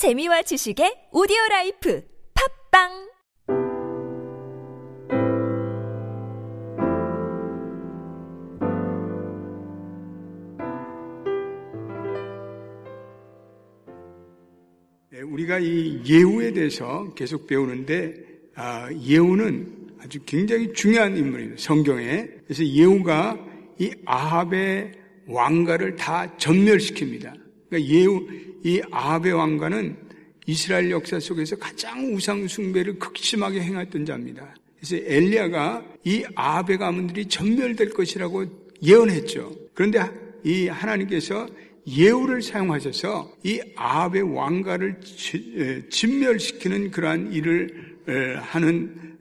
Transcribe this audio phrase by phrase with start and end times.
[0.00, 2.88] 재미와 지식의 오디오 라이프 팟빵
[15.10, 18.14] 네, 우리가 이 예후에 대해서 계속 배우는데
[18.54, 21.60] 아, 예후는 아주 굉장히 중요한 인물입니다.
[21.60, 22.26] 성경에.
[22.46, 23.36] 그래서 예후가
[23.78, 24.92] 이 아합의
[25.26, 27.49] 왕가를 다 전멸시킵니다.
[27.70, 28.28] 그러니까 예후
[28.62, 29.96] 이 아합의 왕가는
[30.46, 34.54] 이스라엘 역사 속에서 가장 우상 숭배를 극심하게 행했던 자입니다.
[34.76, 38.44] 그래서 엘리야가 이 아합의 가문들이 전멸될 것이라고
[38.82, 39.54] 예언했죠.
[39.72, 40.00] 그런데
[40.44, 41.48] 이 하나님께서
[41.86, 45.00] 예우를 사용하셔서 이 아합의 왕가를
[45.88, 47.96] 진멸시키는 그러한 일을
[48.42, 49.16] 하는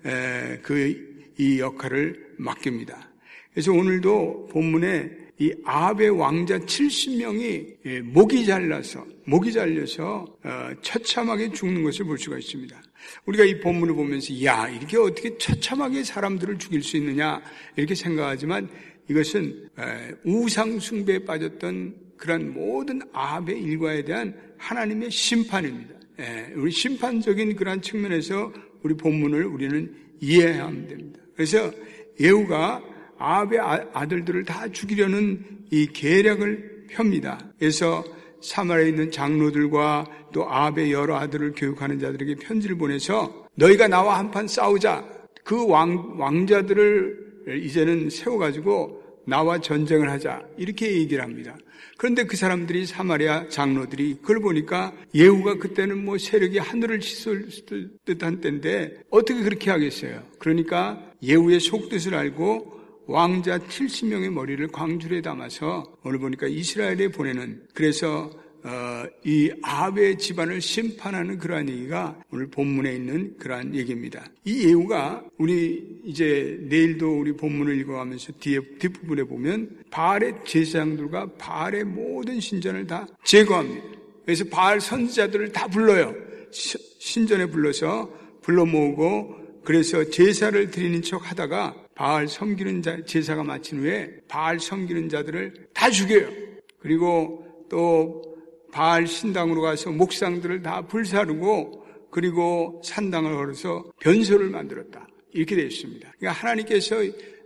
[0.62, 1.07] 그
[1.40, 3.09] 이 역할을 맡깁니다.
[3.54, 5.09] 그래서 오늘도 본문에
[5.41, 12.81] 이 아합의 왕자 70명이 목이 잘라서 목이 잘려서 어, 처참하게 죽는 것을 볼 수가 있습니다.
[13.25, 17.41] 우리가 이 본문을 보면서 야 이렇게 어떻게 처참하게 사람들을 죽일 수 있느냐
[17.77, 18.68] 이렇게 생각하지만
[19.07, 19.70] 이것은
[20.26, 25.96] 우상 숭배에 빠졌던 그런 모든 아합의 일과에 대한 하나님의 심판입니다.
[26.55, 28.51] 우리 심판적인 그러한 측면에서
[28.84, 31.21] 우리 본문을 우리는 이해해야 됩니다.
[31.34, 31.71] 그래서
[32.20, 32.84] 예후가
[33.20, 37.39] 아합의 아, 아들들을 다 죽이려는 이 계략을 펴니다.
[37.59, 38.03] 그래서
[38.41, 45.05] 사마리아에 있는 장로들과 또 아합의 여러 아들을 교육하는 자들에게 편지를 보내서 너희가 나와 한판 싸우자.
[45.43, 50.41] 그 왕, 왕자들을 이제는 세워가지고 나와 전쟁을 하자.
[50.57, 51.55] 이렇게 얘기를 합니다.
[51.97, 57.49] 그런데 그 사람들이 사마리아 장로들이 그걸 보니까 예후가 그때는 뭐 세력이 하늘을 씻을
[58.05, 60.23] 듯한 때인데 어떻게 그렇게 하겠어요?
[60.40, 62.79] 그러니까 예후의 속뜻을 알고
[63.10, 68.29] 왕자 70명의 머리를 광주에 담아서 오늘 보니까 이스라엘에 보내는 그래서
[68.63, 74.25] 어, 이 아합의 집안을 심판하는 그러한 얘기가 오늘 본문에 있는 그러한 얘기입니다.
[74.46, 82.40] 이 예후가 우리 이제 내일도 우리 본문을 읽어가면서 뒤에 뒷부분에 보면 바알의 제사장들과 바알의 모든
[82.40, 83.88] 신전을 다 제거합니다.
[84.24, 86.14] 그래서 바알 선지자들을 다 불러요.
[86.52, 88.08] 신전에 불러서
[88.44, 95.10] 불러 모으고 그래서 제사를 드리는 척 하다가 바알 섬기는 자, 제사가 마친 후에 바알 섬기는
[95.10, 96.30] 자들을 다 죽여요.
[96.80, 98.24] 그리고 또
[98.72, 105.09] 바알 신당으로 가서 목상들을 다 불사르고 그리고 산당을 걸어서 변소를 만들었다.
[105.34, 106.14] 이렇게 되어 있습니다.
[106.18, 106.96] 그러니까 하나님께서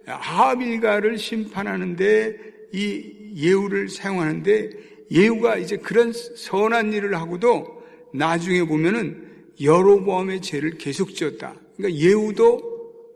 [0.06, 2.38] 아합일가를 심판하는데
[2.74, 4.70] 이 예우를 사용하는데
[5.10, 7.82] 예우가 이제 그런 선한 일을 하고도
[8.14, 11.56] 나중에 보면은 여로보암의 죄를 계속 지었다.
[11.76, 12.73] 그러니까 예우도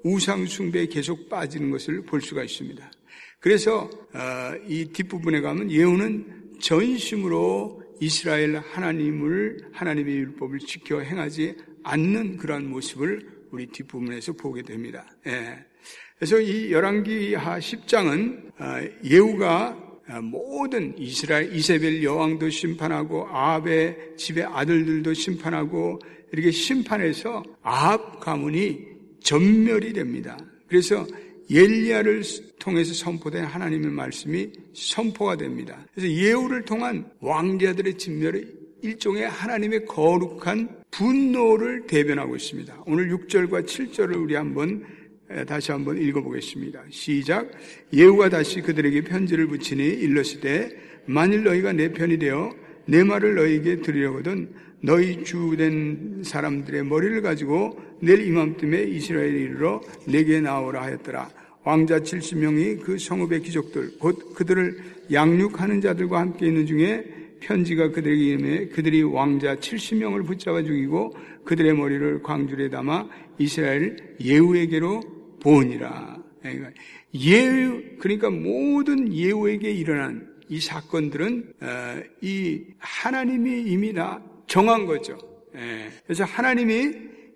[0.07, 2.91] 우상숭배에 계속 빠지는 것을 볼 수가 있습니다.
[3.40, 12.69] 그래서 어, 이 뒷부분에 가면 예우는 전심으로 이스라엘 하나님을 하나님의 율법을 지켜 행하지 않는 그러한
[12.69, 15.06] 모습을 우리 뒷부분에서 보게 됩니다.
[15.28, 15.66] 예.
[16.17, 19.84] 그래서 이 열왕기하 10장은 아, 예후가
[20.23, 26.00] 모든 이스라엘 이세벨 여왕도 심판하고 아합의 집의 아들들도 심판하고
[26.31, 30.38] 이렇게 심판해서 아합 가문이 전멸이 됩니다.
[30.67, 31.05] 그래서
[31.50, 32.23] 엘리야를
[32.59, 35.85] 통해서 선포된 하나님의 말씀이 선포가 됩니다.
[35.94, 38.45] 그래서 예후를 통한 왕자들의 진멸이
[38.81, 42.83] 일종의 하나님의 거룩한 분노를 대변하고 있습니다.
[42.85, 44.85] 오늘 6절과 7절을 우리 한번
[45.47, 46.84] 다시 한번 읽어보겠습니다.
[46.89, 47.51] 시작.
[47.94, 50.39] 예후가 다시 그들에게 편지를 붙이니 일렀을
[51.05, 52.53] 만일 너희가 내 편이 되어
[52.85, 60.84] 내 말을 너희에게 들으려거든 너희 주된 사람들의 머리를 가지고 내일 이맘때에 이스라엘에 이르러 내게 나오라
[60.84, 61.30] 하였더라.
[61.64, 64.78] 왕자 70명이 그 성읍의 귀족들 곧 그들을
[65.12, 67.04] 양육하는 자들과 함께 있는 중에
[67.40, 71.14] 편지가 그들에게 임해 그들이 왕자 70명을 붙잡아 죽이고
[71.44, 73.08] 그들의 머리를 광주에 담아
[73.38, 75.02] 이스라엘 예후에게로
[75.42, 76.18] 보니라.
[77.14, 85.18] 예후 그러니까 모든 예후에게 일어난 이 사건들은 어, 이 하나님이 이미 다 정한 거죠.
[85.56, 85.90] 예.
[86.05, 86.91] 그래서 하나님이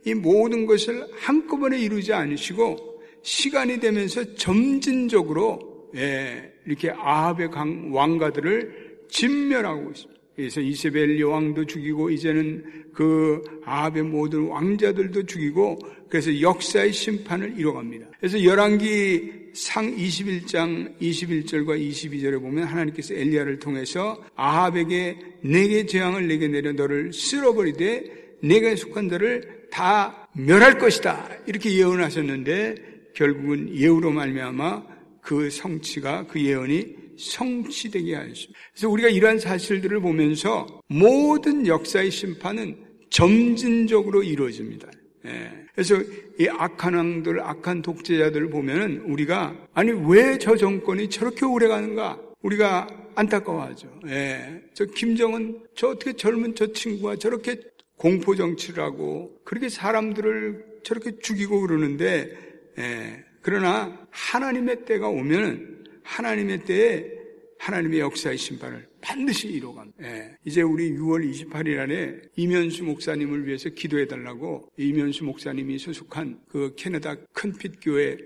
[0.06, 7.50] 이 모든 것을 한꺼번에 이루지 않으시고 시간이 되면서 점진적으로 예, 이렇게 아합의
[7.92, 10.22] 왕가들을 진멸하고 있습니다.
[10.36, 15.78] 그래서 이세벨 여왕도 죽이고 이제는 그 아합의 모든 왕자들도 죽이고
[16.10, 18.08] 그래서 역사의 심판을 이뤄갑니다.
[18.20, 26.72] 그래서 열왕기 상 21장 21절과 22절에 보면 하나님께서 엘리야를 통해서 아합에게 내게 재앙을 내게 내려
[26.72, 32.76] 너를 쓸어버리되 내가 속한 너를 다 멸할 것이다 이렇게 예언하셨는데
[33.16, 34.84] 결국은 예우로 말미암아
[35.22, 38.60] 그 성취가 그 예언이 성취되게 하십니다.
[38.74, 42.78] 그래서 우리가 이러한 사실들을 보면서 모든 역사의 심판은
[43.10, 44.90] 점진적으로 이루어집니다.
[45.26, 45.52] 예.
[45.74, 45.96] 그래서
[46.40, 52.20] 이 악한 왕들, 악한 독재자들을 보면은 우리가 아니 왜 저 정권이 저렇게 오래 가는가?
[52.42, 53.88] 우리가 안타까워하죠.
[54.08, 54.62] 예.
[54.74, 57.60] 저 김정은 저 어떻게 젊은 저 친구가 저렇게
[57.98, 62.32] 공포 정치를 하고 그렇게 사람들을 저렇게 죽이고 그러는데
[62.80, 63.24] 예.
[63.44, 67.21] 그러나 하나님의 때가 오면은 하나님의 때에
[67.62, 70.04] 하나님의 역사의 심판을 반드시 이뤄갑니다.
[70.04, 70.36] 예.
[70.46, 77.16] 이제 우리 6월 28일 안에 이면수 목사님을 위해서 기도해 달라고 이면수 목사님이 소속한 그 캐나다
[77.34, 78.18] 큰빛 교회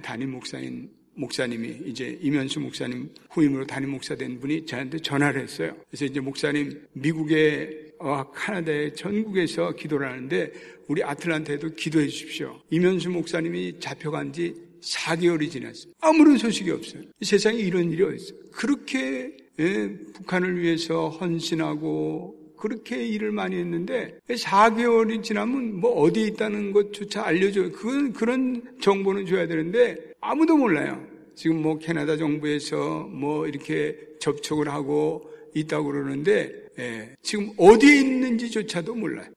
[0.00, 5.76] 담임 목사인 목사님이 이제 이면수 목사님 후임으로 담임 목사 된 분이 저한테 전화를 했어요.
[5.88, 10.52] 그래서 이제 목사님 미국의 어, 카나다의 전국에서 기도를 하는데
[10.86, 12.60] 우리 아틀란타에도 기도해 주십시오.
[12.70, 15.92] 이면수 목사님이 잡혀간 지 4개월이 지났어요.
[16.00, 17.02] 아무런 소식이 없어요.
[17.20, 18.38] 세상에 이런 일이 어딨어요.
[18.52, 27.24] 그렇게 예, 북한을 위해서 헌신하고 그렇게 일을 많이 했는데 4개월이 지나면 뭐 어디에 있다는 것조차
[27.24, 27.72] 알려줘요.
[27.72, 31.04] 그건 그런 정보는 줘야 되는데 아무도 몰라요.
[31.34, 39.28] 지금 뭐 캐나다 정부에서 뭐 이렇게 접촉을 하고 있다고 그러는데 예, 지금 어디에 있는지조차도 몰라요.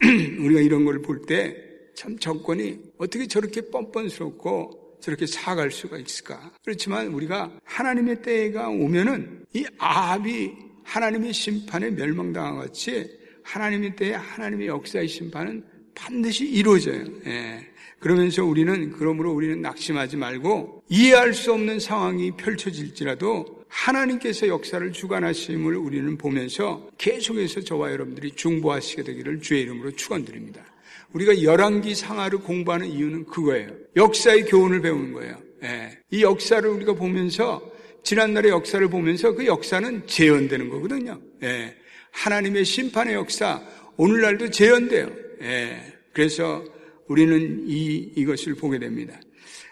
[0.40, 1.69] 우리가 이런 걸 볼때
[2.00, 6.50] 참 정권이 어떻게 저렇게 뻔뻔스럽고 저렇게 사갈 수가 있을까?
[6.64, 10.50] 그렇지만 우리가 하나님의 때가 오면은 이 아합이
[10.82, 13.06] 하나님의 심판에 멸망당한 같이
[13.42, 15.62] 하나님의 때에 하나님의 역사의 심판은
[15.94, 17.04] 반드시 이루어져요.
[17.26, 17.66] 예.
[17.98, 26.16] 그러면서 우리는 그러므로 우리는 낙심하지 말고 이해할 수 없는 상황이 펼쳐질지라도 하나님께서 역사를 주관하심을 우리는
[26.16, 30.64] 보면서 계속해서 저와 여러분들이 중보하시게 되기를 주의 이름으로 축원드립니다.
[31.12, 33.70] 우리가 열왕기 상하를 공부하는 이유는 그거예요.
[33.96, 35.36] 역사의 교훈을 배우는 거예요.
[35.62, 35.98] 예.
[36.10, 37.62] 이 역사를 우리가 보면서
[38.02, 41.20] 지난날의 역사를 보면서 그 역사는 재현되는 거거든요.
[41.42, 41.74] 예.
[42.12, 43.62] 하나님의 심판의 역사
[43.96, 45.10] 오늘날도 재현돼요.
[45.42, 45.80] 예.
[46.12, 46.64] 그래서
[47.08, 49.20] 우리는 이, 이것을 보게 됩니다.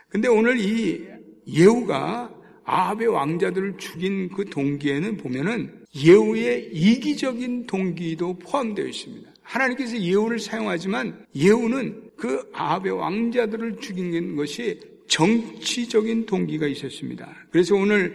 [0.09, 1.07] 근데 오늘 이
[1.47, 2.35] 예후가
[2.65, 9.31] 아합의 왕자들을 죽인 그 동기에는 보면은 예후의 이기적인 동기도 포함되어 있습니다.
[9.49, 14.79] 하나님께서 예후를 사용하지만 예후는 그 아합의 왕자들을 죽인 것이
[15.09, 17.35] 정치적인 동기가 있었습니다.
[17.51, 18.15] 그래서 오늘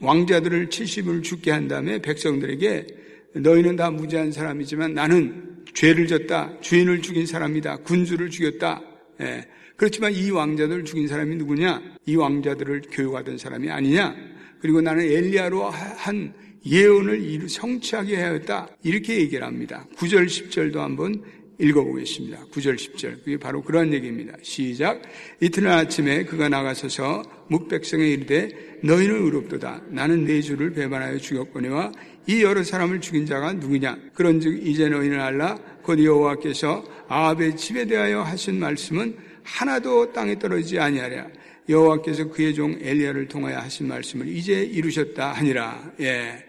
[0.00, 2.86] 왕자들을 70을 죽게 한 다음에 백성들에게
[3.34, 6.60] 너희는 다 무지한 사람이지만 나는 죄를 졌다.
[6.60, 7.78] 주인을 죽인 사람이다.
[7.78, 8.80] 군주를 죽였다.
[9.20, 9.46] 예.
[9.76, 11.82] 그렇지만 이 왕자들을 죽인 사람이 누구냐?
[12.06, 14.14] 이 왕자들을 교육하던 사람이 아니냐?
[14.60, 16.32] 그리고 나는 엘리야로 한
[16.66, 18.68] 예언을 성취하게 하였다.
[18.82, 19.86] 이렇게 얘기를 합니다.
[19.96, 21.22] 9절, 10절도 한번
[21.58, 22.46] 읽어보겠습니다.
[22.52, 23.24] 9절, 10절.
[23.24, 24.34] 그게 바로 그런 얘기입니다.
[24.42, 25.02] 시작.
[25.40, 29.82] 이튿날 아침에 그가 나가서서 묵백성에 이르되 너희는 의롭도다.
[29.90, 31.92] 나는 내 주를 배반하여 죽였거니와
[32.26, 33.98] 이 여러 사람을 죽인 자가 누구냐?
[34.14, 41.28] 그런즉 이제 너희는 알라 곧 여호와께서 아합의 집에 대하여 하신 말씀은 하나도 땅에 떨어지지 아니하랴.
[41.68, 45.92] 여호와께서 그의 종 엘리야를 통하여 하신 말씀을 이제 이루셨다 하니라.
[46.00, 46.44] 예.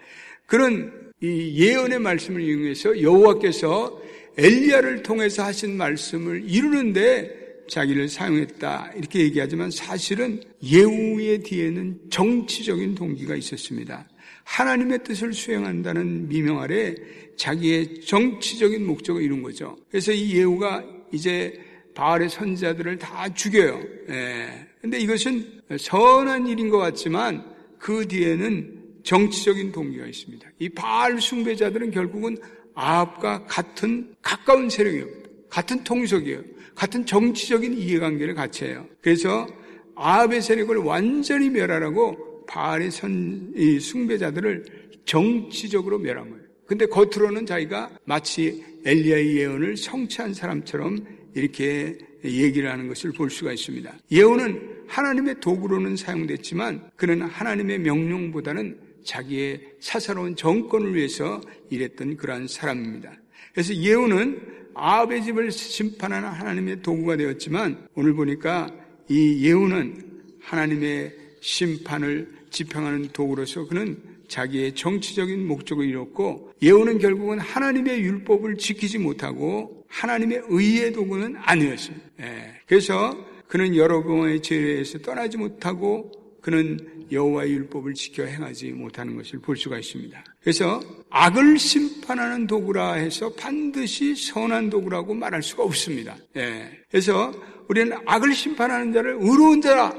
[0.45, 4.01] 그런 이 예언의 말씀을 이용해서 여호와께서
[4.37, 14.07] 엘리야를 통해서 하신 말씀을 이루는데 자기를 사용했다 이렇게 얘기하지만 사실은 예후의 뒤에는 정치적인 동기가 있었습니다.
[14.43, 16.93] 하나님의 뜻을 수행한다는 미명 아래
[17.37, 19.75] 자기의 정치적인 목적을 이룬 거죠.
[19.89, 21.59] 그래서 이 예후가 이제
[21.95, 23.81] 바알의 선자들을 다 죽여요.
[24.09, 24.67] 예.
[24.81, 27.43] 근데 이것은 선한 일인 것 같지만
[27.79, 28.74] 그 뒤에는
[29.05, 30.49] 정치적인 동기가 있습니다.
[30.59, 32.37] 이 바알 숭배자들은 결국은
[32.73, 35.07] 아합과 같은 가까운 세력이에요.
[35.49, 36.41] 같은 통속이에요.
[36.73, 38.85] 같은 정치적인 이해관계를 같이 해요.
[39.01, 39.47] 그래서
[39.95, 44.65] 아합의 세력을 완전히 멸하라고 바알의 선, 이 숭배자들을
[45.05, 46.43] 정치적으로 멸한 거예요.
[46.65, 53.93] 근데 겉으로는 자기가 마치 엘리야의 예언을 성취한 사람처럼 이렇게 얘기를 하는 것을 볼 수가 있습니다.
[54.11, 63.13] 예언은 하나님의 도구로는 사용됐지만 그는 하나님의 명령보다는 자기의 사사로운 정권을 위해서 일했던 그러한 사람입니다.
[63.53, 68.67] 그래서 예언은 아합의 집을 심판하는 하나님의 도구가 되었지만 오늘 보니까
[69.07, 70.03] 이 예언은
[70.41, 73.97] 하나님의 심판을 집행하는 도구로서 그는
[74.27, 82.05] 자기의 정치적인 목적을 이뤘고 예언은 결국은 하나님의 율법을 지키지 못하고 하나님의 의의 도구는 아니었습니다.
[82.21, 82.61] 예.
[82.67, 83.15] 그래서
[83.47, 89.79] 그는 여러 번의 죄에서 떠나지 못하고 그는 여호와의 율법을 지켜 행하지 못하는 것을 볼 수가
[89.79, 90.23] 있습니다.
[90.41, 96.17] 그래서 악을 심판하는 도구라 해서 반드시 선한 도구라고 말할 수가 없습니다.
[96.37, 96.69] 예.
[96.89, 97.31] 그래서
[97.67, 99.93] 우리는 악을 심판하는 자를 의로운 자라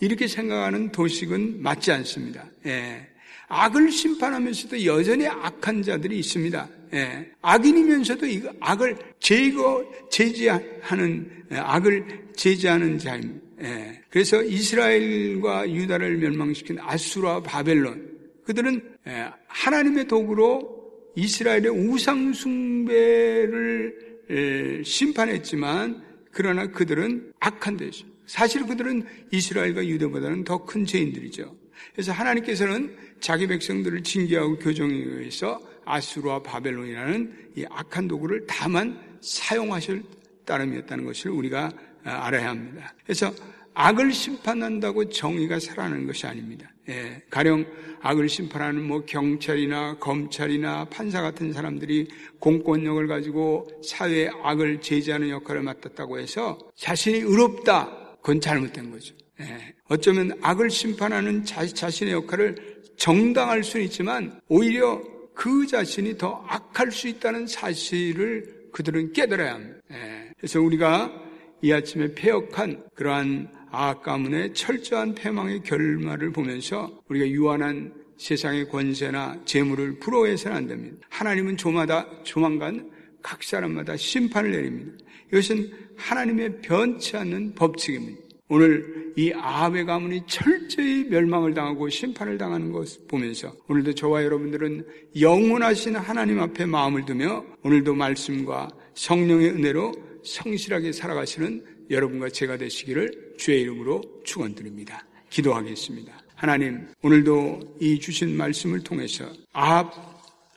[0.00, 2.44] 이렇게 생각하는 도식은 맞지 않습니다.
[2.66, 3.08] 예.
[3.48, 6.68] 악을 심판하면서도 여전히 악한 자들이 있습니다.
[6.94, 7.30] 예.
[7.40, 13.47] 악인이면서도 이 악을 제거, 제지하는, 예, 악을 제지하는 자입니다.
[13.60, 14.00] 예.
[14.10, 20.78] 그래서 이스라엘과 유다를 멸망시킨 아수라 바벨론, 그들은 예, 하나님의 도구로
[21.16, 28.06] 이스라엘의 우상 숭배를 예, 심판했지만, 그러나 그들은 악한 대죠.
[28.26, 31.56] 사실 그들은 이스라엘과 유대보다는 더 큰 죄인들이죠.
[31.92, 40.02] 그래서 하나님께서는 자기 백성들을 징계하고 교정에 의해서 아수르와 바벨론이라는 이 악한 도구를 다만 사용하실
[40.44, 41.72] 따름이었다는 것을 우리가 아,
[42.04, 42.94] 알아야 합니다.
[43.04, 43.32] 그래서
[43.74, 46.68] 악을 심판한다고 정의가 살아나는 것이 아닙니다.
[46.88, 47.64] 예, 가령
[48.00, 52.08] 악을 심판하는 뭐 경찰이나 검찰이나 판사 같은 사람들이
[52.40, 58.16] 공권력을 가지고 사회의 악을 제지하는 역할을 맡았다고 해서 자신이 의롭다.
[58.20, 59.14] 그건 잘못된 거죠.
[59.40, 65.00] 예, 어쩌면 악을 심판하는 자, 자신의 역할을 정당할 수는 있지만 오히려
[65.34, 69.78] 그 자신이 더 악할 수 있다는 사실을 그들은 깨달아야 합니다.
[69.92, 71.27] 예, 그래서 우리가
[71.62, 79.98] 이 아침에 폐역한 그러한 악 가문의 철저한 패망의 결말을 보면서 우리가 유한한 세상의 권세나 재물을
[79.98, 80.96] 부러워해서는 안 됩니다.
[81.10, 82.90] 하나님은 조마다 조만간
[83.22, 85.04] 각 사람마다 심판을 내립니다.
[85.28, 88.28] 이것은 하나님의 변치 않는 법칙입니다.
[88.50, 94.86] 오늘 이 아합의 가문이 철저히 멸망을 당하고 심판을 당하는 것을 보면서 오늘도 저와 여러분들은
[95.20, 99.92] 영원하신 하나님 앞에 마음을 두며 오늘도 말씀과 성령의 은혜로
[100.28, 105.06] 성실하게 살아가시는 여러분과 제가 되시기를 주의 이름으로 축원드립니다.
[105.30, 106.12] 기도하겠습니다.
[106.34, 109.92] 하나님, 오늘도 이 주신 말씀을 통해서 아합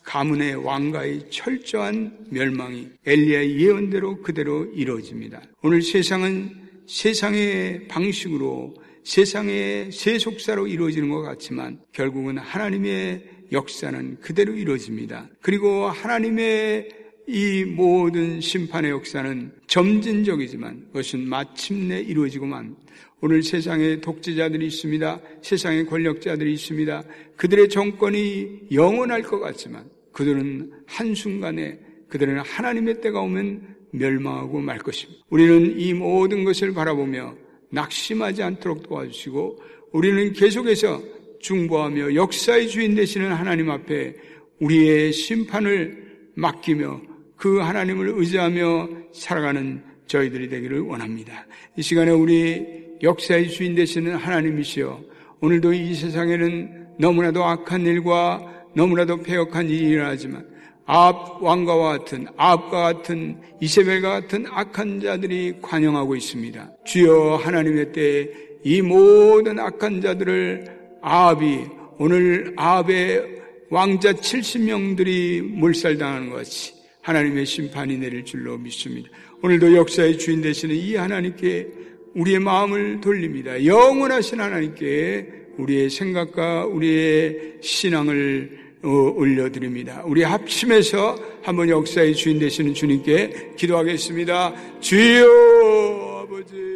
[0.03, 5.41] 가문의 왕가의 철저한 멸망이 엘리야의 예언대로 그대로 이루어집니다.
[5.63, 15.29] 오늘 세상은 세상의 방식으로 세상의 세속사로 이루어지는 것 같지만 결국은 하나님의 역사는 그대로 이루어집니다.
[15.41, 22.75] 그리고 하나님의 이 모든 심판의 역사는 점진적이지만 그것은 마침내 이루어지고만
[23.21, 25.21] 오늘 세상에 독재자들이 있습니다.
[25.41, 27.03] 세상에 권력자들이 있습니다.
[27.35, 35.23] 그들의 정권이 영원할 것 같지만 그들은 한순간에 그들은 하나님의 때가 오면 멸망하고 말 것입니다.
[35.29, 37.35] 우리는 이 모든 것을 바라보며
[37.69, 39.61] 낙심하지 않도록 도와주시고
[39.91, 41.01] 우리는 계속해서
[41.39, 44.15] 중보하며 역사의 주인 되시는 하나님 앞에
[44.59, 47.10] 우리의 심판을 맡기며
[47.41, 51.47] 그 하나님을 의지하며 살아가는 저희들이 되기를 원합니다.
[51.75, 52.63] 이 시간에 우리
[53.01, 55.01] 역사의 주인 되시는 하나님이시여
[55.39, 60.47] 오늘도 이 세상에는 너무나도 악한 일과 너무나도 폐역한 일이 일어나지만
[60.85, 66.71] 아합 왕가와 같은 아합과 같은 이세벨과 같은 악한 자들이 관영하고 있습니다.
[66.85, 68.27] 주여 하나님의 때에
[68.63, 71.65] 이 모든 악한 자들을 아합이
[71.97, 79.09] 오늘 아합의 왕자 70명들이 몰살당하는 것 같이 하나님의 심판이 내릴 줄로 믿습니다.
[79.41, 81.67] 오늘도 역사의 주인 되시는 이 하나님께
[82.13, 83.65] 우리의 마음을 돌립니다.
[83.65, 90.03] 영원하신 하나님께 우리의 생각과 우리의 신앙을 어, 올려드립니다.
[90.05, 94.79] 우리 합심해서 한번 역사의 주인 되시는 주님께 기도하겠습니다.
[94.79, 96.70] 주여 아버지